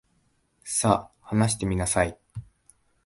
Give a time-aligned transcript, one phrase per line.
[0.63, 2.17] さ、話してみなさい。